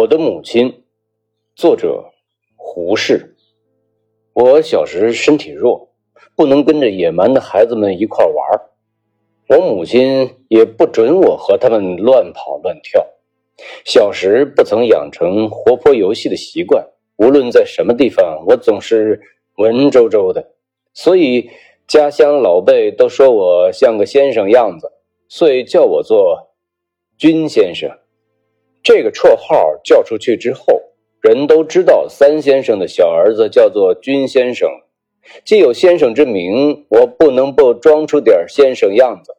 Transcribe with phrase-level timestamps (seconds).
[0.00, 0.82] 我的母亲，
[1.54, 2.06] 作者
[2.56, 3.36] 胡适。
[4.32, 5.92] 我小时身体弱，
[6.34, 8.34] 不能跟着野蛮的孩子们一块玩
[9.46, 13.06] 我母亲也不准我和他们乱跑乱跳。
[13.84, 19.20] 小时不曾养成活泼游戏的习惯，无论在什么地方，我总是
[19.58, 20.54] 文绉绉的，
[20.92, 21.50] 所以
[21.86, 24.90] 家乡老辈都说我像个先生样子，
[25.28, 26.50] 所以叫我做
[27.16, 27.96] 君先生。
[28.84, 30.82] 这个绰号叫出去之后，
[31.22, 34.70] 人都知道三先生的小儿子叫做君先生。
[35.42, 39.32] 既有先生之名，我不能不装出点先生样子，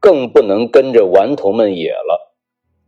[0.00, 2.34] 更不能跟着顽童们野了。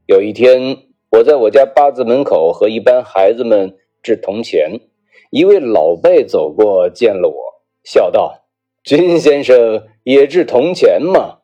[0.07, 0.79] 有一天，
[1.13, 4.81] 我在我家八字门口和一班孩子们掷铜钱，
[5.31, 7.37] 一位老辈走过，见了我，
[7.85, 8.49] 笑道
[8.83, 11.39] ：“君先生也掷铜钱吗？”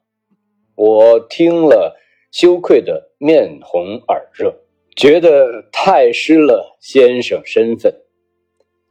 [0.74, 1.96] 我听了。
[2.32, 4.54] 羞愧的面红耳热，
[4.96, 7.94] 觉得太失了先生身份。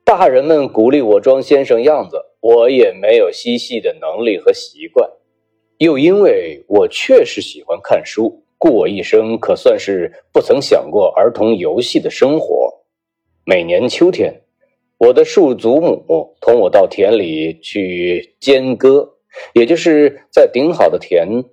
[0.04, 5.10] 大人们鼓励我装先生样子，我也没有嬉戏的能力和习惯。
[5.80, 12.72] 又因为我确实喜欢看书，故我一生可算是不曾想过儿童游戏的生活。
[13.46, 14.42] 每年秋天，
[14.98, 19.10] 我的庶祖母同我到田里去间割，
[19.54, 21.44] 也就是在顶好的田，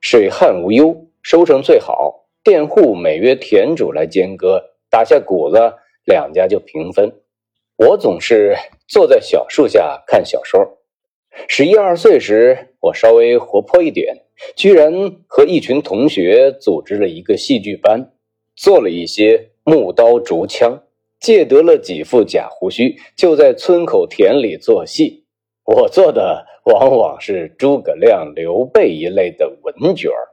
[0.00, 1.08] 水旱无忧。
[1.22, 5.56] 收成最好，佃户每月田主来间割，打下谷子，
[6.04, 7.12] 两家就平分。
[7.76, 8.56] 我总是
[8.88, 10.78] 坐在小树下看小说。
[11.46, 14.24] 十一二岁时，我稍微活泼一点，
[14.56, 14.92] 居然
[15.28, 18.12] 和一群同学组织了一个戏剧班，
[18.56, 20.82] 做了一些木刀竹枪，
[21.20, 25.24] 借得了几副假胡须，就在村口田里做戏。
[25.64, 30.31] 我做的往往是诸葛亮、刘备一类的文角儿。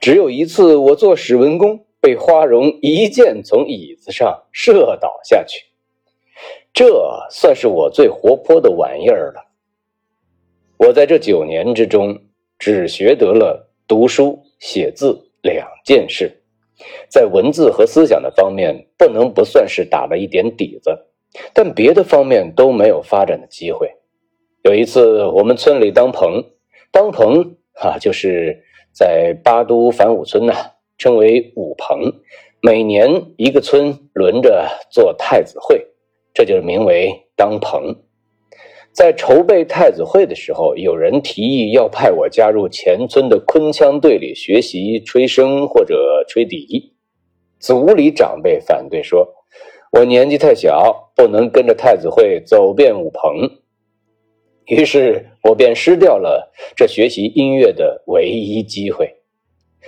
[0.00, 5.66] 只有一次，我做史文恭，被花荣一箭从椅子上射倒下去。
[6.72, 9.46] 这算是我最活泼的玩意儿了。
[10.78, 12.18] 我在这九年之中，
[12.58, 16.42] 只学得了读书写字两件事，
[17.08, 20.90] 在文字和思想的方面，不能不算是打了一点底子，
[21.52, 23.90] 但别的方面都没有发展的机会。
[24.62, 26.44] 有一次，我们村里当棚，
[26.90, 28.62] 当棚啊，就是。
[28.96, 30.54] 在巴都反武村呢，
[30.96, 32.00] 称为武棚，
[32.62, 35.86] 每年一个村轮着做太子会，
[36.32, 37.94] 这就是名为当棚。
[38.92, 46.94] 在筹备太子会的时候，有人提议要派我加入前村的昆腔队里学习吹笙或者吹笛，
[47.60, 49.28] 族里长辈反对说，
[49.92, 53.46] 我年纪太小，不能跟着太子会走遍武棚。
[54.66, 59.14] 于是我便失掉了这学习音乐的唯一机会。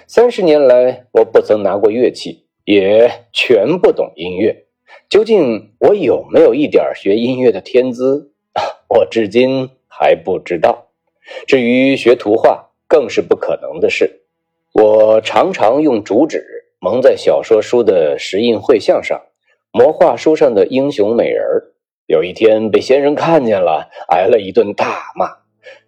[0.07, 4.65] 三十年来，我不曾拿过乐器，也全不懂音乐。
[5.09, 8.33] 究竟我有没有一点学音乐的天资？
[8.89, 10.87] 我至今还不知道。
[11.47, 14.23] 至于学图画，更是不可能的事。
[14.73, 16.45] 我常常用竹纸
[16.79, 19.21] 蒙在小说书的石印绘像上，
[19.73, 21.75] 摹画书上的英雄美人儿。
[22.09, 25.29] 有一天被先生看见了，挨了一顿大骂，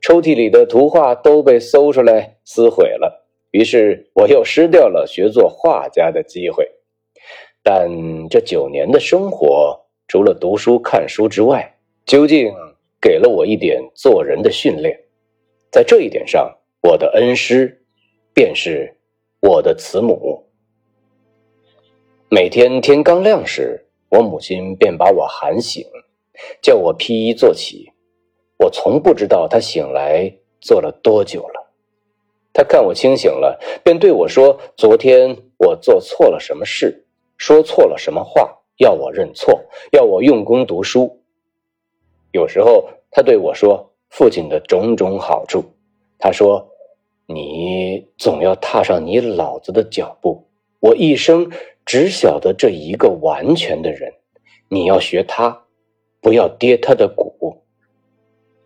[0.03, 3.26] 抽屉里的图画都被搜出来撕毁了。
[3.53, 6.70] 于是我又失掉了学做画家的机会。
[7.62, 7.88] 但
[8.28, 12.53] 这九年的生活，除了读书看书之外，究竟
[13.00, 14.94] 给了我一点做人的训练。
[15.72, 17.82] 在这一点上，我的恩师
[18.34, 18.94] 便是
[19.41, 20.44] 我的慈母。
[22.28, 25.82] 每天天刚亮时，我母亲便把我喊醒。
[26.62, 27.93] 叫我披衣坐起，
[28.59, 31.73] 我从不知道他醒来坐了多久了。
[32.53, 37.06] 他看我清醒了，便对我说：“昨天我做错了什么事，
[37.37, 41.21] 说错了什么话，要我认错，要我用功读书。”
[42.33, 45.65] 有时候他对我说：“父亲的种种好处。”
[46.19, 46.69] 他说
[47.27, 50.48] ：“你总要踏上你老子的脚步。
[50.81, 51.51] 我一生
[51.86, 54.13] 只晓得这一个完全的人，
[54.69, 55.66] 你要学他。”
[56.21, 57.63] 不要跌他的骨，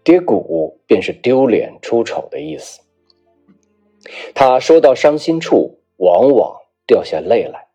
[0.03, 2.81] 跌骨便是丢脸出丑的意思。
[4.35, 6.57] 他说到伤心处，往往
[6.87, 7.69] 掉下泪来。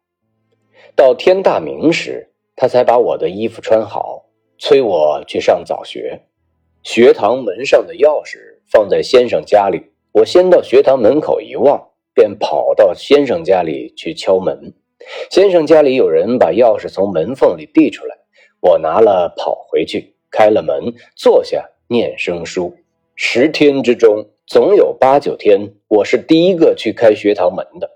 [0.95, 4.25] 到天大明时，他才把我的衣服穿好，
[4.57, 6.21] 催我去上早学。
[6.83, 8.37] 学堂门上的钥匙
[8.69, 9.81] 放在先生家里，
[10.11, 14.73] 我先到学堂门口一望，便跑到先生家里去敲门。
[15.31, 18.17] 先生家里有人把钥匙从门缝里递出来。
[18.61, 22.75] 我拿了，跑回去，开了门，坐下念生书。
[23.15, 27.89] 十天之中，总有八九天，我是第一个去开学堂门的。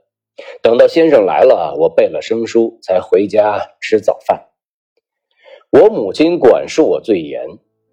[0.61, 4.47] 等到先生来了，我背了生书，才回家吃早饭。
[5.69, 7.45] 我母亲管束我最严，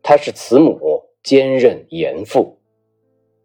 [0.03, 2.59] 她是慈母，兼任严父，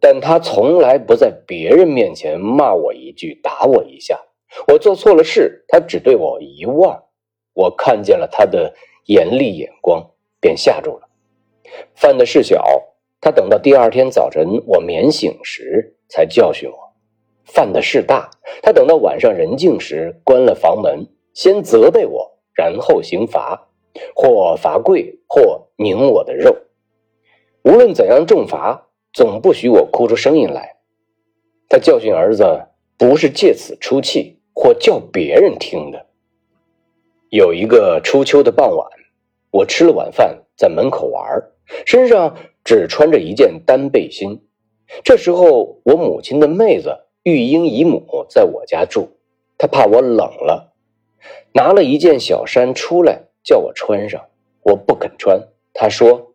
[0.00, 4.20] 但她从来不在别人面前骂我一句，打我一下。
[4.68, 7.02] 我做错了事，她只对我一望，
[7.54, 8.72] 我看见了她的
[9.06, 10.10] 严厉眼光，
[10.40, 11.08] 便吓住了。
[11.94, 12.62] 犯的事小，
[13.20, 16.76] 他等到第二天早晨我免醒时才教训我；
[17.44, 18.30] 犯的事大，
[18.62, 23.62] 他等到晚上人静时关了房门，先责备我，然后刑罚。
[24.14, 26.54] 或罚跪，或拧我的肉，
[27.64, 30.76] 无论怎样重罚，总不许我哭出声音来。
[31.66, 32.44] 他教训儿子，
[32.98, 36.05] 不是借此出气，或叫别人听的。
[37.30, 38.88] 有一个初秋的傍晚，
[39.50, 41.24] 我吃了晚饭，在门口玩，
[41.84, 44.42] 身上只穿着一件单背心。
[45.04, 49.16] 这时候，我母亲的妹子玉英姨母在我家住，
[49.58, 50.72] 她怕我冷了，
[51.52, 53.22] 拿了一件小衫出来。
[53.46, 54.26] 叫我穿上，
[54.64, 55.40] 我不肯穿。
[55.72, 56.34] 他说：“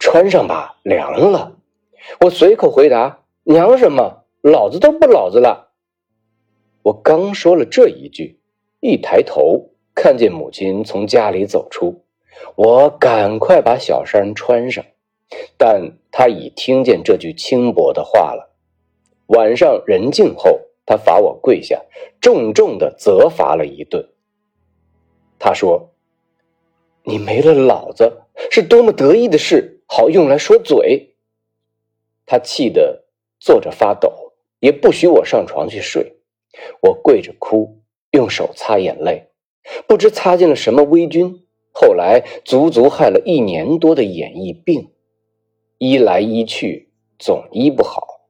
[0.00, 1.56] 穿上吧，凉了。”
[2.22, 4.24] 我随口回答：“娘什么？
[4.42, 5.70] 老子都不老子了。”
[6.82, 8.40] 我刚说了这一句，
[8.80, 9.69] 一抬头
[10.02, 12.02] 看见母亲从家里走出，
[12.54, 14.82] 我赶快把小衫穿上，
[15.58, 18.50] 但他已听见这句轻薄的话了。
[19.26, 21.78] 晚上人静后，他罚我跪下，
[22.18, 24.02] 重重的责罚了一顿。
[25.38, 25.86] 他说。
[27.02, 31.14] 你没了老子是多么得意的事，好用来说嘴。
[32.26, 33.04] 他气得
[33.38, 36.14] 坐着发抖，也不许我上床去睡。
[36.80, 37.78] 我跪着哭，
[38.12, 39.29] 用手擦眼泪，
[39.86, 41.42] 不知擦进了什么微菌。
[41.72, 44.90] 后来足足害了一年多的眼翳病，
[45.78, 48.28] 医来医去总医不好。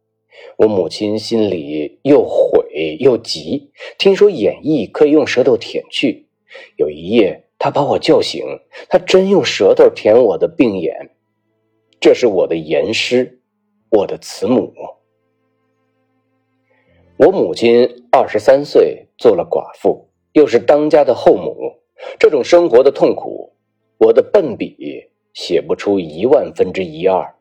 [0.57, 6.29] 我母亲心里又悔又急，听说眼翳可以用舌头舔去。
[6.77, 7.47] 有一夜。
[7.63, 8.43] 他把我叫醒，
[8.89, 11.11] 他真用舌头舔我的病眼。
[12.01, 13.43] 这是我的严师，
[13.91, 14.73] 我的慈母。
[17.19, 21.57] 我母亲二十三岁做了寡妇，又是当家的后母，
[22.19, 23.53] 这种生活的痛苦，
[23.99, 24.77] 我的笨笔
[25.33, 27.35] 写不出一万分之一二。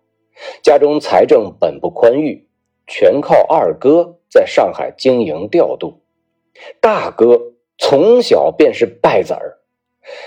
[0.63, 2.47] 家中财政本不宽裕，
[2.87, 6.01] 全靠二哥在上海经营调度，
[6.79, 9.59] 大哥从小便是败子儿。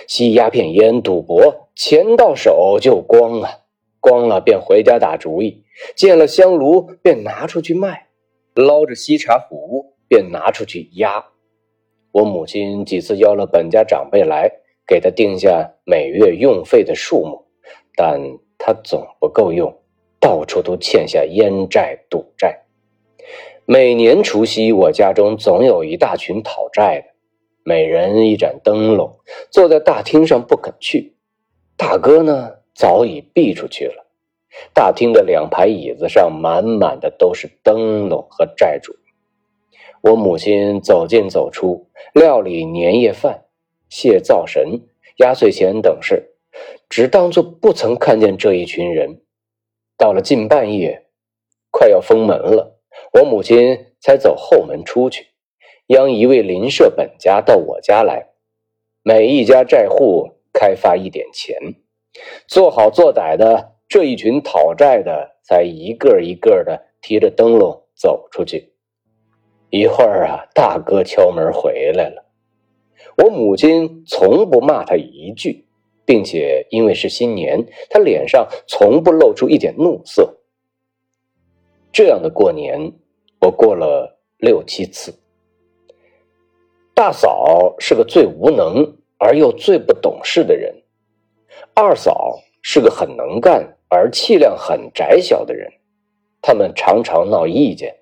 [0.06, 3.62] 吸鸦片烟、赌博，钱到手就光了，
[3.98, 5.64] 光了便回家打主意，
[5.96, 8.08] 见了香炉便拿出去卖，
[8.54, 11.31] 捞着锡茶壶便拿出去压。
[12.12, 14.50] 我母亲几次邀了本家长辈来，
[14.86, 17.46] 给他定下每月用费的数目，
[17.96, 18.20] 但
[18.58, 19.74] 他总不够用，
[20.20, 22.60] 到处都欠下烟债、赌债。
[23.64, 27.12] 每年除夕，我家中总有一大群讨债的。
[27.64, 29.18] 每人一盏灯笼，
[29.50, 31.16] 坐在大厅上不肯去。
[31.76, 34.04] 大哥呢，早已避出去了。
[34.74, 38.92] 大厅的两排椅子上满满的都是灯笼和债主。
[40.02, 43.44] 我母亲走进走出，料理年夜饭、
[43.88, 44.80] 谢灶神、
[45.18, 46.34] 压岁钱等事，
[46.88, 49.22] 只当作不曾看见这一群人。
[49.96, 51.06] 到了近半夜，
[51.70, 52.80] 快要封门了，
[53.12, 55.28] 我母亲才走后门出去。
[55.86, 58.30] 央一位邻舍本家到我家来，
[59.04, 61.56] 每一家债户开发一点钱，
[62.48, 68.71] 做好做歹的这一群讨债的才一个一个的提着灯笼走出去。
[69.72, 72.26] 一会儿啊，大哥敲门回来了，
[73.16, 75.64] 我母亲从不骂他一句，
[76.04, 80.36] 并且因为是新年，他脸上从不露出一点怒色。
[81.90, 82.92] 这样的过年，
[83.40, 85.14] 我过了六七次。
[86.92, 90.82] 大嫂是个最无能而又最不懂事的人，
[91.72, 95.72] 二嫂是个很能干而气量很窄小的人，
[96.42, 97.96] 他们常常闹意见，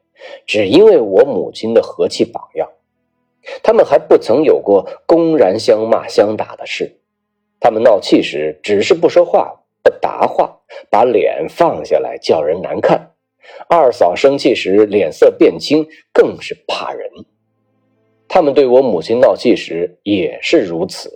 [0.47, 2.69] 只因为我母亲的和气榜样。
[3.63, 7.01] 他们还不曾有过公然相骂相打的事，
[7.59, 10.59] 他们闹气时只是不说话不答话，
[10.91, 13.13] 把脸放下来叫人难看。
[13.69, 17.11] 二嫂生气时脸色变青，更是怕人。
[18.29, 21.11] 他们对我母亲闹气时也是如此。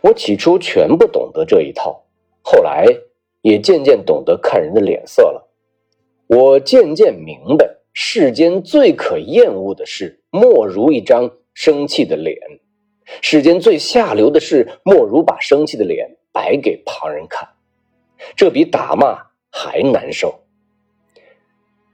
[0.00, 2.04] 我起初全不懂得这一套，
[2.42, 2.86] 后来
[3.42, 5.48] 也渐渐懂得看人的脸色了。
[6.26, 7.63] 我渐渐明白，
[7.96, 12.36] 世间最可厌恶的事，莫如一张生气的脸；
[13.22, 17.48] 世间最下流的事，莫如把生气的脸摆给旁人看。
[18.34, 19.16] 这比打骂
[19.48, 20.40] 还难受。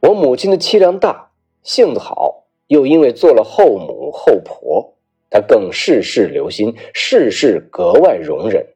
[0.00, 4.10] 我母亲的气量大，性子好，又因为做了后母。
[4.10, 4.96] 后婆，
[5.28, 8.66] 她更事事留心，事事格外容忍。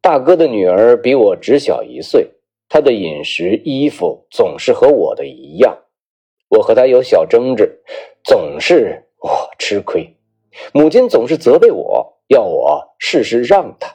[0.00, 2.30] 大哥的女儿比我只小一岁，
[2.68, 5.76] 她的饮食衣服总是和我的一样。
[6.48, 7.82] 我和他有小争执，
[8.24, 10.16] 总是我吃亏，
[10.72, 13.94] 母亲总是责备我，要我事事让他。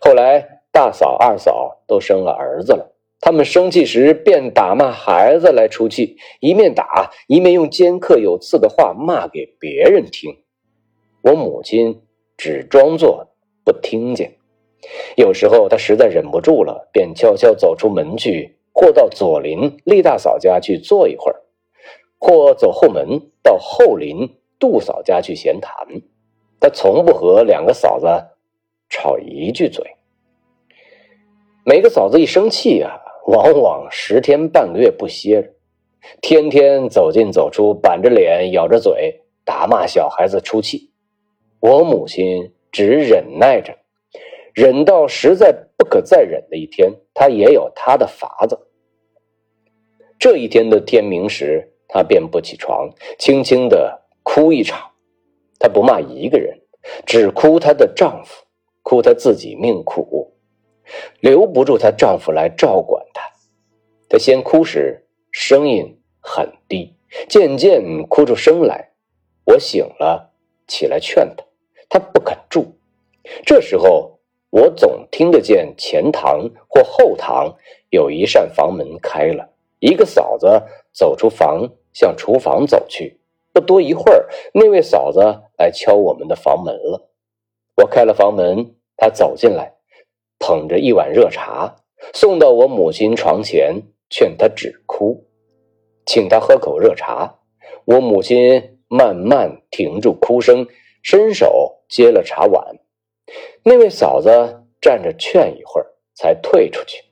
[0.00, 2.94] 后来大嫂、二嫂都生了儿子了。
[3.20, 10.30] 他们生气时便打骂孩子来出气，一面打一面用尖刻有刺的话骂给别人听。
[11.22, 12.02] 我母亲
[12.36, 13.26] 只装作
[13.64, 14.32] 不听见。
[15.16, 21.42] 有时候她实在忍不住了，便悄悄走出门去，或到左邻厉大嫂家去坐一会儿，
[22.18, 25.74] 或走后门到后邻杜嫂家去闲谈。
[26.60, 28.06] 他从不和两个嫂子
[28.88, 29.84] 吵一句嘴。
[31.64, 33.00] 每个嫂子一生气啊。
[33.28, 35.50] 往往十天半个月不歇着，
[36.22, 40.90] 天天走进走出，板着脸，咬着嘴，打骂小孩子出气。
[41.60, 43.76] 我母亲只忍耐着，
[44.54, 48.58] 忍到实在不可再忍的一天，她也有她的法子。
[50.18, 54.90] 这一天的天明时，她便不起床，轻轻的哭一场。
[55.58, 56.60] 她不骂一个人，
[57.04, 58.44] 只哭她的丈夫，
[58.82, 60.32] 哭她自己命苦。
[61.20, 63.22] 留不住她丈夫来照管她，
[64.08, 66.94] 她先哭时声音很低，
[67.28, 68.90] 渐渐哭出声来。
[69.44, 70.30] 我醒了，
[70.66, 71.44] 起来劝她，
[71.88, 72.66] 她不肯住。
[73.44, 74.18] 这时候，
[74.50, 77.54] 我总听得见前堂或后堂
[77.90, 83.20] 有一扇房门开了，一个嫂子走出房，向厨房走去。
[83.52, 85.20] 不多一会儿，那位嫂子
[85.56, 87.10] 来敲我们的房门了。
[87.76, 89.74] 我开了房门，她走进来。
[90.40, 91.74] 捧着一碗热茶
[92.14, 95.26] 送到我母亲床前，劝她止哭，
[96.06, 97.40] 请她喝口热茶。
[97.84, 100.68] 我母亲慢慢停住哭声，
[101.02, 102.76] 伸手接了茶碗。
[103.64, 104.30] 那位嫂子
[104.80, 107.02] 站着劝一会儿，才退出去，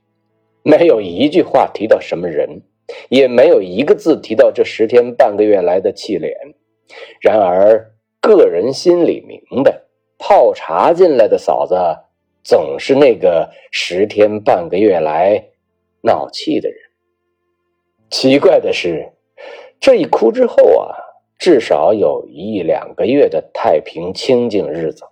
[0.69, 2.61] 没有一句话提到什么人，
[3.09, 6.37] 也没有一个字提到这十天半个月来的气脸。
[7.21, 9.81] 然而个人心里明白，
[10.19, 11.77] 泡茶进来的嫂子。
[12.43, 15.51] 总是那个十天半个月来
[16.01, 16.79] 闹气的人。
[18.11, 19.13] 奇怪的是，
[19.81, 20.95] 这一哭之后啊，
[21.39, 25.05] 至少有一两个月的太平清静日子。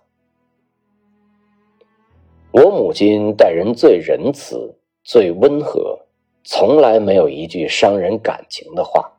[2.51, 5.99] 我母亲待人最仁慈、最温和，
[6.43, 9.11] 从来没有一句伤人感情的话，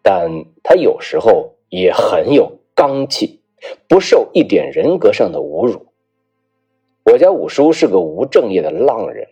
[0.00, 0.30] 但
[0.62, 3.40] 他有时候也很有刚气，
[3.88, 5.86] 不受一点人格上的侮辱。
[7.04, 9.26] 我家五叔是个无正业的浪人，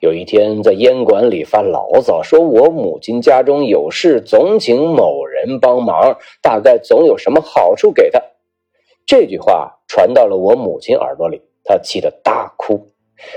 [0.00, 8.22] 有一天在烟馆里发牢骚，说我母亲家中有事，总请某人帮忙，大概总有什么好处给他。
[9.06, 12.88] 这句话传到了我母亲耳朵里，她气得大哭，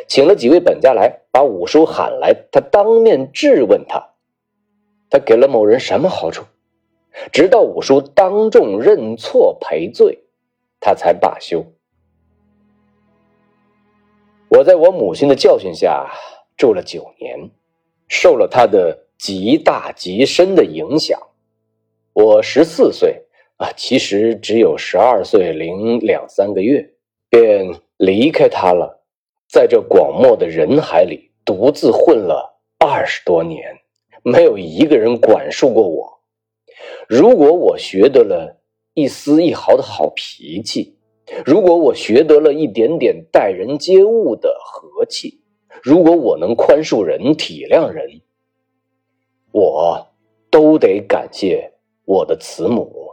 [0.08, 4.10] 请了几位本家来，把五叔喊来，他当面质问他，
[5.10, 6.46] 他给了某人什么好处？
[7.32, 10.20] 直到五叔当众认错赔罪，
[10.80, 11.66] 他才罢休。
[14.50, 16.10] 我在我母亲的教训下
[16.58, 17.50] 住了九年，
[18.08, 21.20] 受了她的极大极深的影响。
[22.14, 23.24] 我十四岁
[23.58, 26.94] 啊，其实只有十二岁零两三个月，
[27.30, 28.99] 便离开他了，
[29.52, 33.64] 在这广漠的人海里独自混了二十多年，
[34.22, 36.22] 没有一个人管束过我。
[37.08, 38.62] 如果我学得了
[38.94, 41.00] 一丝一毫的好脾气，
[41.44, 45.42] 如果我学得了一点点待人接物的和气，
[45.82, 48.22] 如果我能宽恕人、体谅人，
[49.52, 50.10] 我
[50.52, 51.74] 都得感谢
[52.06, 53.09] 我的慈母。